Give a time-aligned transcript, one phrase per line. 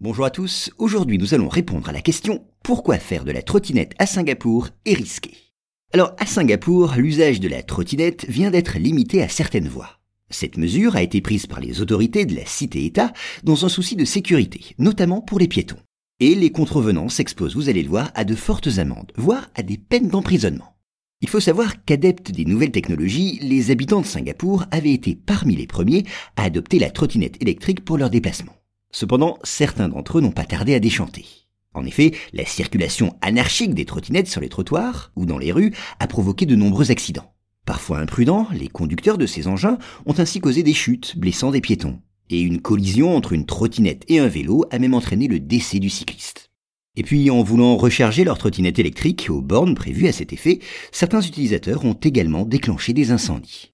[0.00, 3.94] Bonjour à tous, aujourd'hui nous allons répondre à la question pourquoi faire de la trottinette
[4.00, 5.36] à Singapour est risqué
[5.92, 10.00] Alors à Singapour, l'usage de la trottinette vient d'être limité à certaines voies.
[10.30, 13.12] Cette mesure a été prise par les autorités de la cité-État
[13.44, 15.78] dans un souci de sécurité, notamment pour les piétons.
[16.18, 19.78] Et les contrevenants s'exposent, vous allez le voir, à de fortes amendes, voire à des
[19.78, 20.76] peines d'emprisonnement.
[21.20, 25.68] Il faut savoir qu'adeptes des nouvelles technologies, les habitants de Singapour avaient été parmi les
[25.68, 26.02] premiers
[26.34, 28.56] à adopter la trottinette électrique pour leurs déplacements.
[28.94, 31.26] Cependant, certains d'entre eux n'ont pas tardé à déchanter.
[31.74, 36.06] En effet, la circulation anarchique des trottinettes sur les trottoirs ou dans les rues a
[36.06, 37.34] provoqué de nombreux accidents.
[37.66, 41.98] Parfois imprudents, les conducteurs de ces engins ont ainsi causé des chutes, blessant des piétons.
[42.30, 45.90] Et une collision entre une trottinette et un vélo a même entraîné le décès du
[45.90, 46.52] cycliste.
[46.94, 50.60] Et puis, en voulant recharger leur trottinette électrique aux bornes prévues à cet effet,
[50.92, 53.73] certains utilisateurs ont également déclenché des incendies.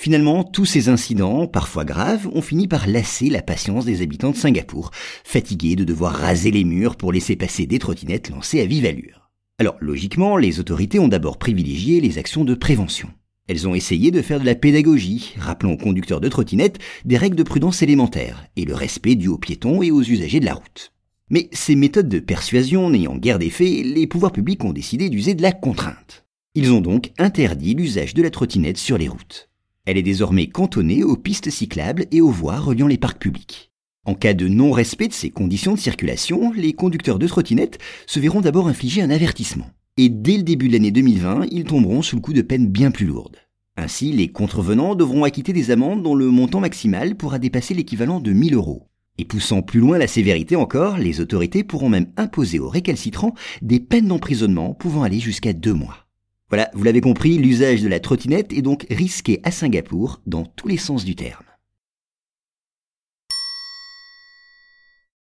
[0.00, 4.36] Finalement, tous ces incidents, parfois graves, ont fini par lasser la patience des habitants de
[4.36, 4.92] Singapour,
[5.24, 9.28] fatigués de devoir raser les murs pour laisser passer des trottinettes lancées à vive allure.
[9.58, 13.10] Alors, logiquement, les autorités ont d'abord privilégié les actions de prévention.
[13.46, 17.36] Elles ont essayé de faire de la pédagogie, rappelant aux conducteurs de trottinettes des règles
[17.36, 20.94] de prudence élémentaires et le respect dû aux piétons et aux usagers de la route.
[21.28, 25.42] Mais ces méthodes de persuasion n'ayant guère d'effet, les pouvoirs publics ont décidé d'user de
[25.42, 26.24] la contrainte.
[26.54, 29.49] Ils ont donc interdit l'usage de la trottinette sur les routes.
[29.86, 33.70] Elle est désormais cantonnée aux pistes cyclables et aux voies reliant les parcs publics.
[34.04, 38.40] En cas de non-respect de ces conditions de circulation, les conducteurs de trottinettes se verront
[38.40, 39.70] d'abord infliger un avertissement.
[39.96, 42.90] Et dès le début de l'année 2020, ils tomberont sous le coup de peine bien
[42.90, 43.36] plus lourde.
[43.76, 48.32] Ainsi, les contrevenants devront acquitter des amendes dont le montant maximal pourra dépasser l'équivalent de
[48.32, 48.86] 1000 euros.
[49.18, 53.80] Et poussant plus loin la sévérité encore, les autorités pourront même imposer aux récalcitrants des
[53.80, 55.99] peines d'emprisonnement pouvant aller jusqu'à deux mois.
[56.50, 60.66] Voilà, vous l'avez compris, l'usage de la trottinette est donc risqué à Singapour dans tous
[60.66, 61.44] les sens du terme.